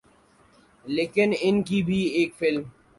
لیکن 0.85 1.33
ان 1.41 1.61
کی 1.63 1.81
بھی 1.83 2.01
ایک 2.09 2.35
فلم 2.39 2.63